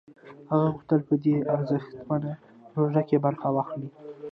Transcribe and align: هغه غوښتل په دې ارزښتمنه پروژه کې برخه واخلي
هغه 0.49 0.67
غوښتل 0.73 0.99
په 1.07 1.15
دې 1.23 1.35
ارزښتمنه 1.53 2.31
پروژه 2.71 3.01
کې 3.09 3.17
برخه 3.25 3.47
واخلي 3.51 3.89